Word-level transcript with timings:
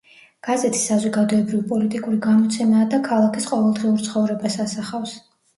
გაზეთი 0.45 0.79
საზოგადოებრივ-პოლიტიკური 0.83 2.19
გამოცემაა 2.25 2.87
და 2.95 3.01
ქალაქის 3.11 3.47
ყოველდღიურ 3.53 4.03
ცხოვრებას 4.09 4.57
ასახავს. 4.69 5.15